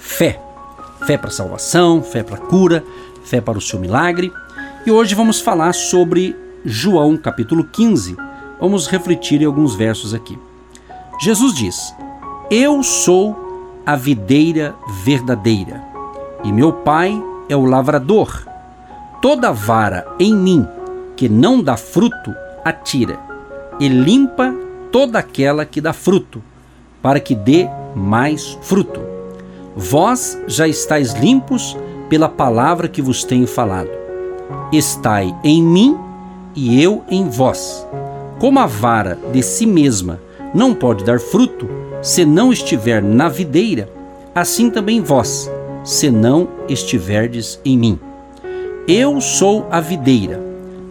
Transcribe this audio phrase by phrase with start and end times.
[0.00, 0.40] fé.
[1.06, 2.84] Fé para salvação, fé para cura,
[3.22, 4.32] fé para o seu milagre.
[4.84, 8.16] E hoje vamos falar sobre João capítulo 15.
[8.58, 10.38] Vamos refletir em alguns versos aqui.
[11.20, 11.94] Jesus diz:
[12.50, 15.82] Eu sou a videira verdadeira,
[16.44, 18.46] e meu pai é o lavrador.
[19.22, 20.66] Toda vara em mim
[21.16, 23.18] que não dá fruto, atira,
[23.78, 24.54] e limpa
[24.90, 26.42] toda aquela que dá fruto,
[27.02, 29.09] para que dê mais fruto.
[29.76, 31.76] Vós já estáis limpos
[32.08, 33.90] pela palavra que vos tenho falado.
[34.72, 35.96] Estai em mim
[36.54, 37.86] e eu em vós.
[38.38, 40.20] Como a vara de si mesma
[40.52, 41.68] não pode dar fruto
[42.02, 43.88] se não estiver na videira,
[44.34, 45.50] assim também vós,
[45.84, 47.98] se não estiverdes em mim.
[48.88, 50.40] Eu sou a videira,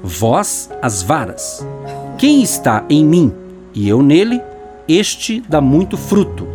[0.03, 1.65] vós as varas.
[2.17, 3.33] Quem está em mim
[3.73, 4.41] e eu nele,
[4.87, 6.47] este dá muito fruto,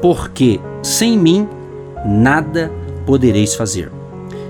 [0.00, 1.48] porque sem mim
[2.04, 2.70] nada
[3.06, 3.90] podereis fazer.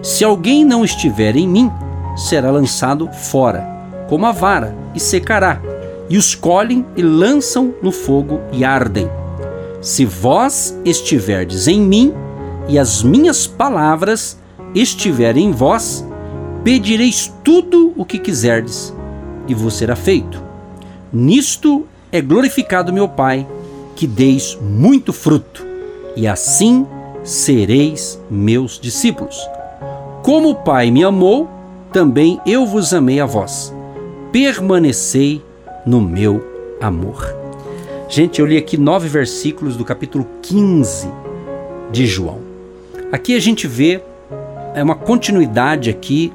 [0.03, 1.71] Se alguém não estiver em mim,
[2.17, 3.67] será lançado fora,
[4.09, 5.61] como a vara, e secará.
[6.09, 9.09] E os colhem e lançam no fogo e ardem.
[9.81, 12.13] Se vós estiverdes em mim,
[12.69, 14.39] e as minhas palavras
[14.75, 16.07] estiverem em vós,
[16.63, 18.95] pedireis tudo o que quiserdes,
[19.49, 20.43] e vos será feito.
[21.13, 23.47] Nisto é glorificado meu Pai,
[23.97, 25.67] que deis muito fruto,
[26.17, 26.87] e assim
[27.23, 29.37] sereis meus discípulos.
[30.23, 31.49] Como o Pai me amou,
[31.93, 33.75] também eu vos amei a vós.
[34.33, 35.43] Permanecei
[35.85, 37.35] no meu amor.
[38.09, 41.09] Gente, eu li aqui nove versículos do capítulo 15
[41.91, 42.41] de João.
[43.13, 44.03] Aqui a gente vê
[44.75, 46.33] é uma continuidade aqui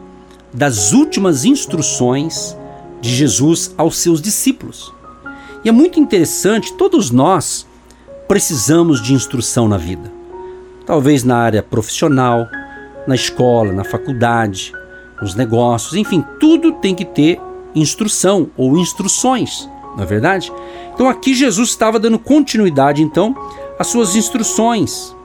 [0.53, 2.55] das últimas instruções
[3.01, 4.93] de Jesus aos seus discípulos.
[5.63, 7.65] E é muito interessante, todos nós
[8.27, 10.14] precisamos de instrução na vida
[10.85, 12.47] talvez na área profissional,
[13.07, 14.73] na escola, na faculdade,
[15.21, 17.39] nos negócios, enfim, tudo tem que ter
[17.73, 20.51] instrução ou instruções, não é verdade?
[20.93, 23.35] Então aqui Jesus estava dando continuidade então
[23.77, 25.15] às suas instruções.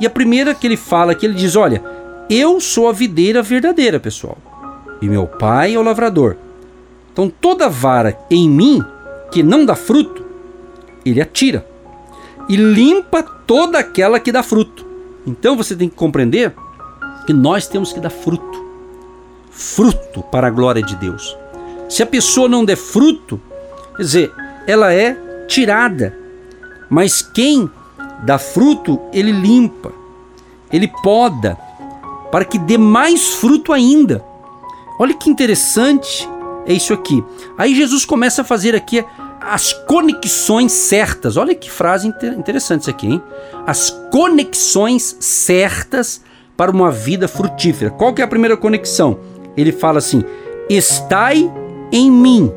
[0.00, 1.82] E a primeira que ele fala que ele diz, olha,
[2.30, 4.38] eu sou a videira verdadeira, pessoal,
[5.00, 6.36] e meu pai é o lavrador.
[7.12, 8.84] Então toda vara em mim
[9.30, 10.24] que não dá fruto,
[11.04, 11.66] ele atira
[12.48, 14.87] e limpa toda aquela que dá fruto.
[15.28, 16.54] Então você tem que compreender
[17.26, 18.66] que nós temos que dar fruto.
[19.50, 21.36] Fruto para a glória de Deus.
[21.88, 23.38] Se a pessoa não der fruto,
[23.96, 24.32] quer dizer,
[24.66, 25.14] ela é
[25.46, 26.16] tirada.
[26.88, 27.70] Mas quem
[28.24, 29.92] dá fruto, ele limpa,
[30.72, 31.58] ele poda,
[32.32, 34.24] para que dê mais fruto ainda.
[34.98, 36.26] Olha que interessante
[36.66, 37.22] é isso aqui.
[37.58, 39.04] Aí Jesus começa a fazer aqui
[39.48, 41.36] as conexões certas.
[41.36, 43.22] Olha que frase interessante isso aqui, hein?
[43.66, 46.22] As conexões certas
[46.56, 47.90] para uma vida frutífera.
[47.90, 49.18] Qual que é a primeira conexão?
[49.56, 50.22] Ele fala assim:
[50.68, 51.50] "Estai
[51.90, 52.52] em mim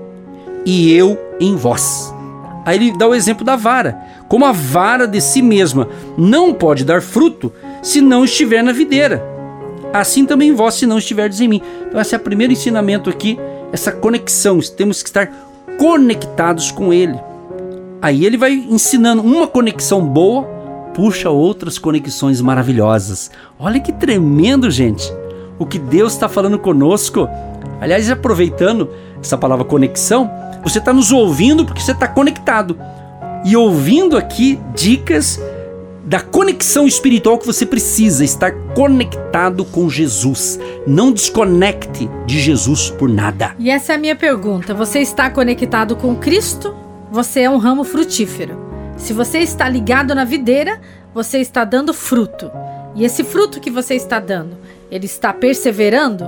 [0.66, 2.14] e eu em vós".
[2.66, 3.98] Aí ele dá o exemplo da vara.
[4.28, 9.24] Como a vara de si mesma não pode dar fruto se não estiver na videira.
[9.92, 11.62] Assim também vós, se não estiverdes em mim.
[11.88, 13.38] Então, esse é o primeiro ensinamento aqui,
[13.74, 14.60] essa conexão.
[14.78, 15.30] Temos que estar
[15.82, 17.20] conectados com Ele.
[18.00, 20.44] Aí ele vai ensinando uma conexão boa,
[20.94, 23.32] puxa outras conexões maravilhosas.
[23.58, 25.12] Olha que tremendo, gente,
[25.58, 27.28] o que Deus está falando conosco.
[27.80, 30.30] Aliás, aproveitando essa palavra conexão,
[30.64, 32.78] você está nos ouvindo porque você está conectado
[33.44, 35.42] e ouvindo aqui dicas
[36.04, 40.60] da conexão espiritual que você precisa, estar conectado com Jesus.
[40.88, 43.56] Não desconecte de Jesus por nada.
[43.60, 46.76] E essa é a minha pergunta: você está conectado com Cristo?
[47.12, 48.58] Você é um ramo frutífero.
[48.98, 50.80] Se você está ligado na videira,
[51.14, 52.52] você está dando fruto.
[52.96, 54.58] E esse fruto que você está dando,
[54.90, 56.26] ele está perseverando?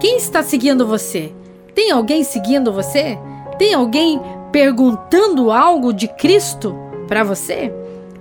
[0.00, 1.32] Quem está seguindo você?
[1.74, 3.18] Tem alguém seguindo você?
[3.58, 4.20] Tem alguém
[4.52, 6.74] perguntando algo de Cristo
[7.08, 7.72] para você?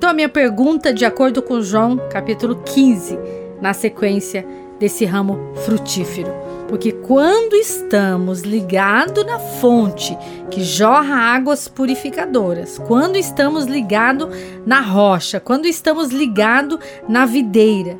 [0.03, 3.17] Então, a minha pergunta, de acordo com João, capítulo 15,
[3.61, 4.45] na sequência
[4.77, 6.29] desse ramo frutífero.
[6.67, 10.13] Porque quando estamos ligados na fonte
[10.51, 14.27] que jorra águas purificadoras, quando estamos ligados
[14.65, 17.97] na rocha, quando estamos ligados na videira,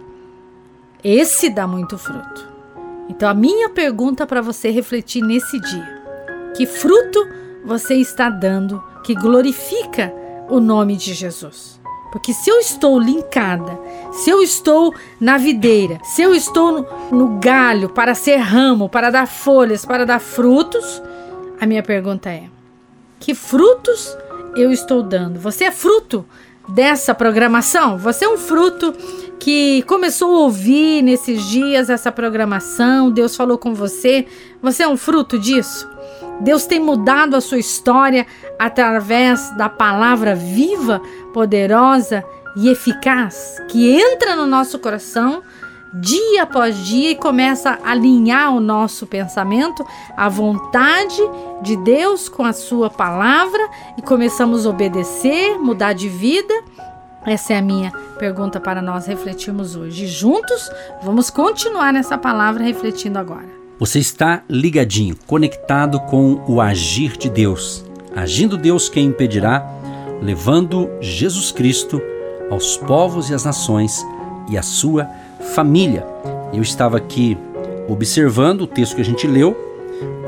[1.02, 2.50] esse dá muito fruto.
[3.08, 6.04] Então a minha pergunta para você refletir nesse dia:
[6.54, 7.26] que fruto
[7.64, 10.14] você está dando que glorifica
[10.50, 11.82] o nome de Jesus?
[12.14, 13.80] Porque se eu estou linkada,
[14.12, 19.10] se eu estou na videira, se eu estou no, no galho para ser ramo, para
[19.10, 21.02] dar folhas, para dar frutos,
[21.60, 22.44] a minha pergunta é:
[23.20, 24.16] que frutos
[24.56, 25.40] eu estou dando?
[25.40, 26.24] Você é fruto
[26.70, 27.98] dessa programação?
[27.98, 28.94] Você é um fruto
[29.40, 34.28] que começou a ouvir nesses dias essa programação, Deus falou com você.
[34.62, 35.90] Você é um fruto disso?
[36.42, 38.26] Deus tem mudado a sua história
[38.60, 41.02] através da palavra viva,
[41.34, 42.24] poderosa
[42.56, 45.42] e eficaz que entra no nosso coração
[45.94, 49.86] dia após dia e começa a alinhar o nosso pensamento
[50.18, 51.22] à vontade
[51.62, 53.62] de Deus com a sua palavra
[53.98, 56.54] e começamos a obedecer, mudar de vida.
[57.26, 60.08] Essa é a minha pergunta para nós refletirmos hoje.
[60.08, 60.70] Juntos,
[61.04, 63.63] vamos continuar nessa palavra refletindo agora.
[63.86, 67.84] Você está ligadinho, conectado com o agir de Deus.
[68.16, 69.70] Agindo Deus, quem impedirá?
[70.22, 72.02] Levando Jesus Cristo
[72.50, 74.02] aos povos e às nações
[74.50, 75.10] e à sua
[75.54, 76.08] família.
[76.54, 77.38] Eu estava aqui
[77.90, 79.54] observando o texto que a gente leu,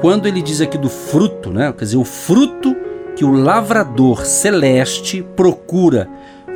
[0.02, 1.72] quando ele diz aqui do fruto, né?
[1.72, 2.76] Quer dizer, o fruto
[3.16, 6.10] que o lavrador celeste procura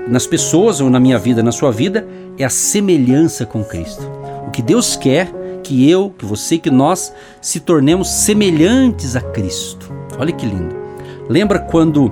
[0.05, 2.05] nas pessoas ou na minha vida, na sua vida,
[2.37, 4.03] é a semelhança com Cristo.
[4.45, 9.93] O que Deus quer que eu, que você, que nós se tornemos semelhantes a Cristo.
[10.17, 10.75] Olha que lindo.
[11.29, 12.11] Lembra quando,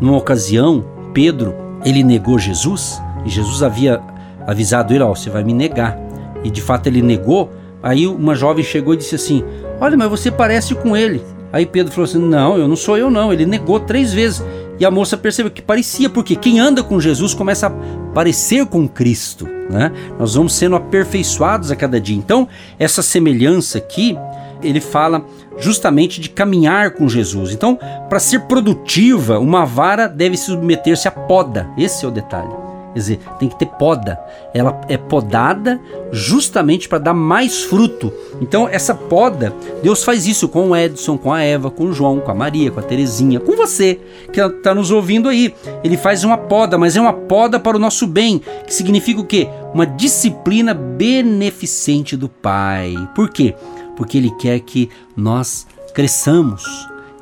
[0.00, 1.54] numa ocasião, Pedro
[1.84, 4.02] ele negou Jesus e Jesus havia
[4.44, 5.96] avisado ele: Ó, oh, você vai me negar.
[6.42, 7.52] E de fato ele negou.
[7.80, 9.44] Aí uma jovem chegou e disse assim:
[9.80, 11.22] Olha, mas você parece com ele.
[11.52, 13.32] Aí Pedro falou assim: Não, eu não sou eu, não.
[13.32, 14.44] Ele negou três vezes.
[14.78, 17.70] E a moça percebeu que parecia, porque quem anda com Jesus começa a
[18.12, 19.46] parecer com Cristo.
[19.70, 19.90] Né?
[20.18, 22.16] Nós vamos sendo aperfeiçoados a cada dia.
[22.16, 22.46] Então,
[22.78, 24.16] essa semelhança aqui,
[24.62, 25.24] ele fala
[25.58, 27.52] justamente de caminhar com Jesus.
[27.52, 27.78] Então,
[28.08, 31.68] para ser produtiva, uma vara deve submeter-se à poda.
[31.78, 32.65] Esse é o detalhe.
[32.96, 34.18] Quer dizer, tem que ter poda.
[34.54, 35.78] Ela é podada
[36.10, 38.10] justamente para dar mais fruto.
[38.40, 42.20] Então, essa poda, Deus faz isso com o Edson, com a Eva, com o João,
[42.20, 44.00] com a Maria, com a Terezinha, com você
[44.32, 45.54] que está nos ouvindo aí.
[45.84, 49.26] Ele faz uma poda, mas é uma poda para o nosso bem, que significa o
[49.26, 49.46] quê?
[49.74, 52.94] Uma disciplina beneficente do Pai.
[53.14, 53.54] Por quê?
[53.94, 56.64] Porque Ele quer que nós cresçamos,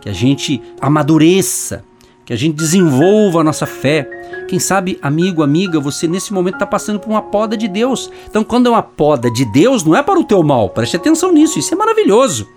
[0.01, 1.83] que a gente amadureça,
[2.25, 4.09] que a gente desenvolva a nossa fé.
[4.49, 8.11] Quem sabe, amigo, amiga, você nesse momento está passando por uma poda de Deus.
[8.29, 10.71] Então, quando é uma poda de Deus, não é para o teu mal.
[10.71, 12.49] Preste atenção nisso, isso é maravilhoso.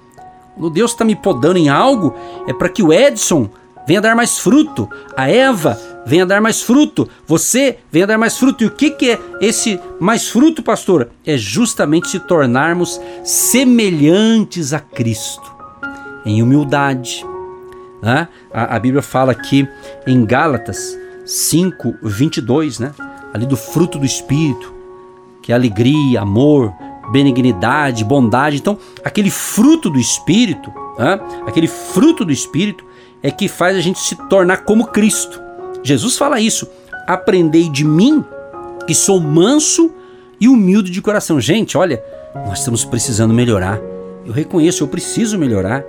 [0.55, 2.15] Quando Deus está me podando em algo,
[2.47, 3.49] é para que o Edson
[3.87, 8.63] venha dar mais fruto, a Eva venha dar mais fruto, você venha dar mais fruto.
[8.63, 11.09] E o que, que é esse mais fruto, pastor?
[11.25, 15.53] É justamente se tornarmos semelhantes a Cristo,
[16.25, 17.25] em humildade
[18.01, 18.27] né?
[18.53, 19.67] A, a Bíblia fala aqui
[20.05, 22.91] em Gálatas 5, 22, né?
[23.33, 24.73] ali do fruto do Espírito,
[25.41, 26.73] que é alegria, amor,
[27.11, 28.57] benignidade, bondade.
[28.57, 31.19] Então, aquele fruto do Espírito, né?
[31.45, 32.85] aquele fruto do Espírito
[33.21, 35.41] é que faz a gente se tornar como Cristo.
[35.83, 36.67] Jesus fala isso.
[37.07, 38.23] Aprendei de mim,
[38.85, 39.91] que sou manso
[40.39, 41.39] e humilde de coração.
[41.39, 42.03] Gente, olha,
[42.35, 43.79] nós estamos precisando melhorar.
[44.25, 45.83] Eu reconheço, eu preciso melhorar.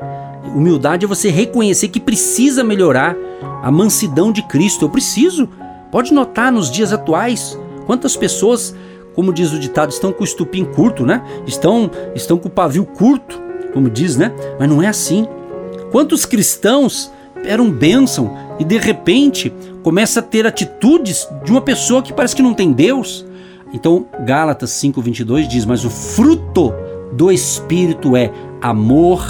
[0.49, 3.17] Humildade é você reconhecer que precisa melhorar
[3.63, 4.85] a mansidão de Cristo.
[4.85, 5.49] Eu preciso.
[5.91, 8.75] Pode notar nos dias atuais quantas pessoas,
[9.15, 11.23] como diz o ditado, estão com o estupim curto, né?
[11.47, 13.41] Estão, estão com o pavio curto,
[13.73, 14.33] como diz, né?
[14.59, 15.27] Mas não é assim.
[15.91, 17.11] Quantos cristãos
[17.45, 19.53] eram bênção e de repente
[19.83, 23.25] começa a ter atitudes de uma pessoa que parece que não tem Deus?
[23.73, 26.75] Então, Gálatas 5:22 diz: "Mas o fruto
[27.13, 29.23] do espírito é amor,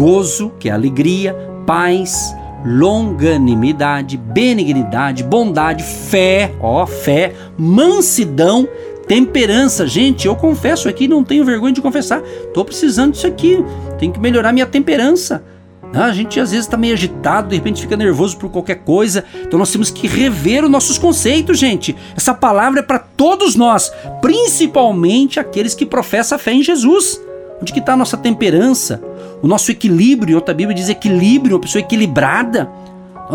[0.00, 8.66] gozo, que é alegria, paz, longanimidade, benignidade, bondade, fé, ó, fé, mansidão,
[9.06, 9.86] temperança.
[9.86, 12.22] Gente, eu confesso aqui, não tenho vergonha de confessar.
[12.54, 13.62] Tô precisando disso aqui.
[13.98, 15.44] Tenho que melhorar minha temperança.
[15.92, 19.22] Ah, a gente às vezes está meio agitado, de repente fica nervoso por qualquer coisa.
[19.42, 21.94] Então nós temos que rever os nossos conceitos, gente.
[22.16, 23.92] Essa palavra é para todos nós,
[24.22, 27.20] principalmente aqueles que professam a fé em Jesus.
[27.60, 29.02] Onde que está a nossa temperança?
[29.42, 32.70] O nosso equilíbrio, outra Bíblia diz equilíbrio, uma pessoa equilibrada.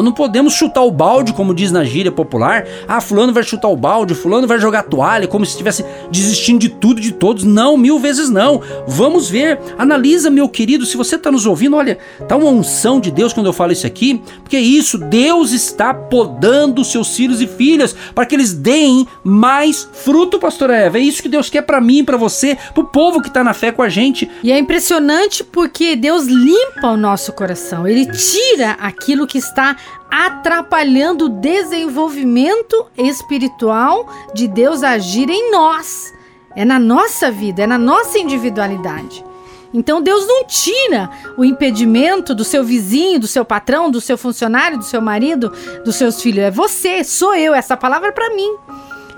[0.02, 2.68] Não podemos chutar o balde, como diz na gíria popular.
[2.88, 6.70] Ah, fulano vai chutar o balde, fulano vai jogar toalha, como se estivesse desistindo de
[6.70, 7.44] tudo, de todos.
[7.44, 8.62] Não, mil vezes não.
[8.88, 11.98] Vamos ver, analisa, meu querido, se você está nos ouvindo, olha,
[12.28, 15.94] tá uma unção de Deus quando eu falo isso aqui, porque é isso, Deus está
[15.94, 20.98] podando seus filhos e filhas para que eles deem mais fruto, pastor Eva.
[20.98, 23.54] É isso que Deus quer para mim, para você, para o povo que está na
[23.54, 24.30] fé com a gente.
[24.44, 27.88] E é impressionante porque Deus limpa o nosso coração.
[27.88, 29.76] Ele tira aquilo que está
[30.16, 36.14] atrapalhando o desenvolvimento espiritual de Deus agir em nós.
[36.56, 39.26] É na nossa vida, é na nossa individualidade.
[39.74, 44.78] Então Deus não tira o impedimento do seu vizinho, do seu patrão, do seu funcionário,
[44.78, 45.52] do seu marido,
[45.84, 46.46] dos seus filhos.
[46.46, 47.54] É você, sou eu.
[47.54, 48.56] Essa palavra é para mim.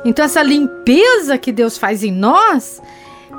[0.04, 2.82] Então essa limpeza que Deus faz em nós,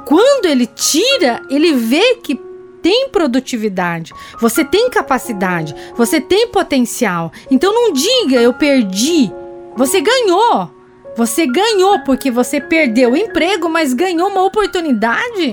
[0.06, 2.36] quando ele tira, ele vê que
[2.82, 7.32] tem produtividade, você tem capacidade, você tem potencial.
[7.50, 9.32] Então não diga eu perdi.
[9.76, 10.70] Você ganhou.
[11.16, 15.52] Você ganhou porque você perdeu o emprego, mas ganhou uma oportunidade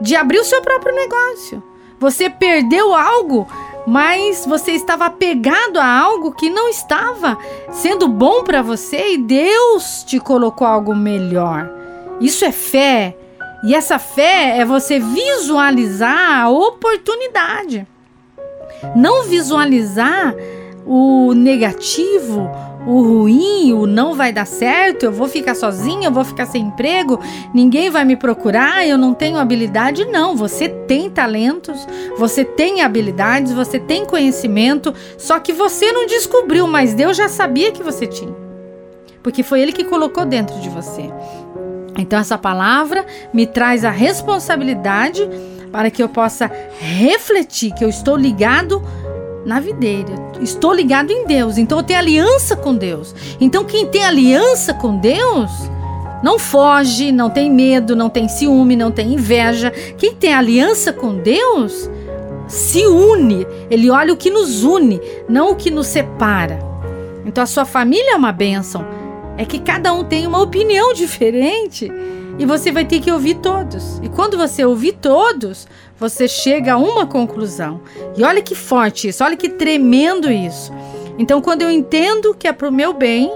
[0.00, 1.62] de abrir o seu próprio negócio.
[2.00, 3.46] Você perdeu algo,
[3.86, 7.36] mas você estava apegado a algo que não estava
[7.70, 11.70] sendo bom para você e Deus te colocou algo melhor.
[12.20, 13.16] Isso é fé,
[13.64, 17.86] e essa fé é você visualizar a oportunidade.
[18.96, 20.34] Não visualizar
[20.84, 22.50] o negativo,
[22.86, 26.64] o ruim, o não vai dar certo, eu vou ficar sozinha, eu vou ficar sem
[26.64, 27.20] emprego,
[27.54, 30.04] ninguém vai me procurar, eu não tenho habilidade.
[30.06, 31.86] Não, você tem talentos,
[32.18, 37.70] você tem habilidades, você tem conhecimento, só que você não descobriu, mas Deus já sabia
[37.70, 38.34] que você tinha.
[39.22, 41.08] Porque foi Ele que colocou dentro de você.
[41.96, 45.28] Então, essa palavra me traz a responsabilidade
[45.70, 48.82] para que eu possa refletir que eu estou ligado
[49.44, 53.14] na videira, estou ligado em Deus, então eu tenho aliança com Deus.
[53.40, 55.50] Então, quem tem aliança com Deus
[56.22, 59.70] não foge, não tem medo, não tem ciúme, não tem inveja.
[59.98, 61.90] Quem tem aliança com Deus
[62.46, 66.58] se une, ele olha o que nos une, não o que nos separa.
[67.24, 68.84] Então, a sua família é uma bênção
[69.36, 71.90] é que cada um tem uma opinião diferente
[72.38, 73.98] e você vai ter que ouvir todos.
[74.02, 75.66] E quando você ouvir todos,
[75.98, 77.80] você chega a uma conclusão.
[78.16, 80.72] E olha que forte isso, olha que tremendo isso.
[81.18, 83.30] Então, quando eu entendo que é para o meu bem,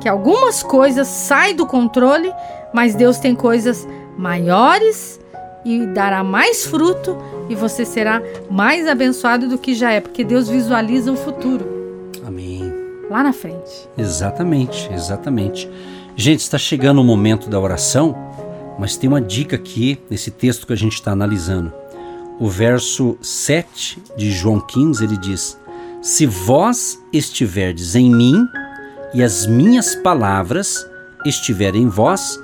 [0.00, 2.32] que algumas coisas saem do controle,
[2.72, 5.18] mas Deus tem coisas maiores
[5.64, 7.16] e dará mais fruto
[7.48, 11.79] e você será mais abençoado do que já é, porque Deus visualiza o futuro
[13.10, 13.88] lá na frente.
[13.98, 15.68] Exatamente, exatamente.
[16.16, 18.16] Gente, está chegando o momento da oração,
[18.78, 21.72] mas tem uma dica aqui nesse texto que a gente está analisando.
[22.38, 25.58] O verso 7 de João 15 ele diz:
[26.00, 28.46] Se vós estiverdes em mim
[29.12, 30.86] e as minhas palavras
[31.26, 32.40] estiverem em vós,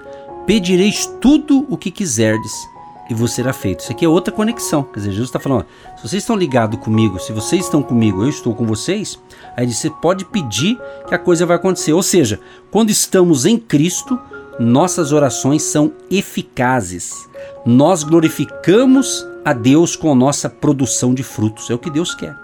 [0.46, 2.52] pedireis tudo o que quiserdes
[3.08, 3.80] e vos será feito.
[3.80, 4.82] Isso aqui é outra conexão.
[4.82, 8.22] Quer dizer, Jesus está falando: ó, se vocês estão ligados comigo, se vocês estão comigo,
[8.22, 9.18] eu estou com vocês,
[9.56, 11.92] aí você pode pedir que a coisa vai acontecer.
[11.92, 14.18] Ou seja, quando estamos em Cristo,
[14.58, 17.28] nossas orações são eficazes.
[17.64, 21.70] Nós glorificamos a Deus com a nossa produção de frutos.
[21.70, 22.36] É o que Deus quer.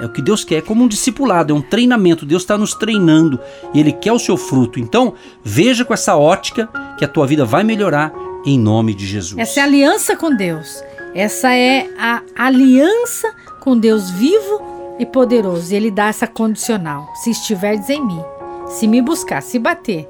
[0.00, 2.24] É o que Deus quer, é como um discipulado, é um treinamento.
[2.24, 3.38] Deus está nos treinando
[3.74, 4.80] e Ele quer o seu fruto.
[4.80, 5.12] Então,
[5.44, 8.10] veja com essa ótica que a tua vida vai melhorar
[8.44, 9.38] em nome de Jesus.
[9.38, 10.82] Essa é a aliança com Deus.
[11.14, 15.72] Essa é a aliança com Deus vivo e poderoso.
[15.72, 17.08] E ele dá essa condicional.
[17.22, 18.22] Se estiveres em mim,
[18.68, 20.08] se me buscar, se bater,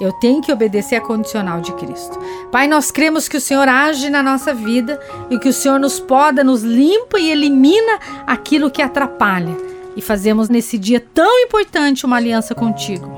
[0.00, 2.18] eu tenho que obedecer a condicional de Cristo.
[2.50, 4.98] Pai, nós cremos que o Senhor age na nossa vida
[5.28, 9.54] e que o Senhor nos poda, nos limpa e elimina aquilo que atrapalha.
[9.94, 13.10] E fazemos nesse dia tão importante uma aliança contigo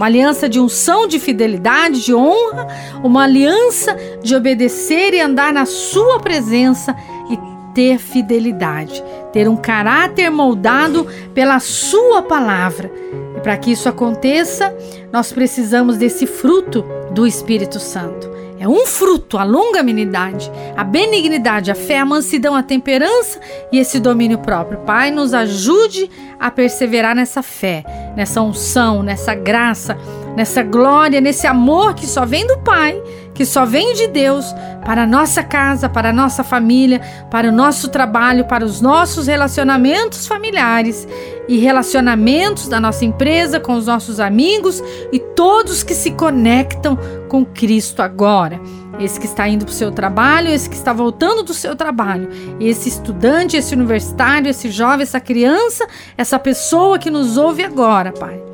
[0.00, 2.66] uma aliança de unção, de fidelidade, de honra,
[3.04, 6.96] uma aliança de obedecer e andar na Sua presença
[7.28, 7.38] e
[7.74, 12.90] ter fidelidade, ter um caráter moldado pela Sua palavra.
[13.36, 14.74] E para que isso aconteça,
[15.12, 18.29] nós precisamos desse fruto do Espírito Santo.
[18.60, 23.40] É um fruto, a longanimidade, a benignidade, a fé, a mansidão, a temperança
[23.72, 24.80] e esse domínio próprio.
[24.80, 27.82] Pai, nos ajude a perseverar nessa fé,
[28.14, 29.96] nessa unção, nessa graça,
[30.36, 33.00] nessa glória, nesse amor que só vem do Pai,
[33.34, 34.44] que só vem de Deus
[34.84, 39.26] para a nossa casa, para a nossa família, para o nosso trabalho, para os nossos
[39.26, 41.06] relacionamentos familiares
[41.48, 44.82] e relacionamentos da nossa empresa com os nossos amigos
[45.12, 48.60] e todos que se conectam com Cristo agora
[49.00, 52.28] esse que está indo para o seu trabalho, esse que está voltando do seu trabalho,
[52.60, 55.86] esse estudante, esse universitário, esse jovem, essa criança,
[56.18, 58.49] essa pessoa que nos ouve agora, Pai.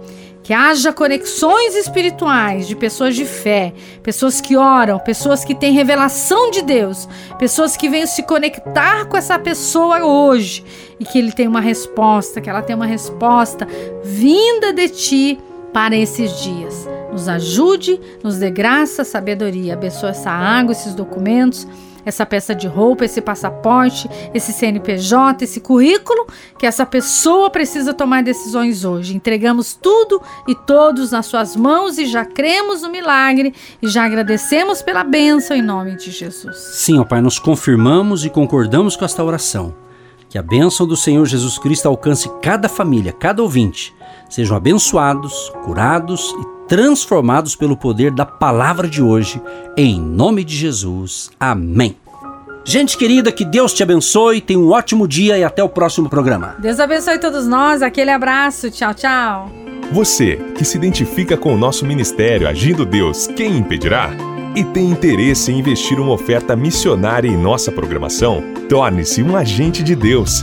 [0.46, 6.52] Que haja conexões espirituais de pessoas de fé, pessoas que oram, pessoas que têm revelação
[6.52, 10.64] de Deus, pessoas que vêm se conectar com essa pessoa hoje
[11.00, 13.66] e que ele tem uma resposta, que ela tem uma resposta
[14.04, 15.38] vinda de ti
[15.72, 16.88] para esses dias.
[17.10, 19.72] Nos ajude, nos dê graça, sabedoria.
[19.72, 21.66] Abençoa essa água, esses documentos,
[22.06, 28.22] essa peça de roupa, esse passaporte, esse CNPJ, esse currículo que essa pessoa precisa tomar
[28.22, 29.16] decisões hoje.
[29.16, 34.80] Entregamos tudo e todos nas suas mãos e já cremos no milagre e já agradecemos
[34.80, 36.56] pela bênção em nome de Jesus.
[36.56, 39.74] Sim, ó Pai, nós confirmamos e concordamos com esta oração.
[40.28, 43.94] Que a bênção do Senhor Jesus Cristo alcance cada família, cada ouvinte.
[44.28, 49.40] Sejam abençoados, curados e transformados pelo poder da palavra de hoje,
[49.76, 51.30] em nome de Jesus.
[51.38, 51.96] Amém.
[52.64, 56.56] Gente querida, que Deus te abençoe, tenha um ótimo dia e até o próximo programa.
[56.58, 59.50] Deus abençoe todos nós, aquele abraço, tchau, tchau.
[59.92, 64.10] Você que se identifica com o nosso ministério Agindo Deus, quem impedirá?
[64.56, 68.42] E tem interesse em investir uma oferta missionária em nossa programação?
[68.68, 70.42] Torne-se um agente de Deus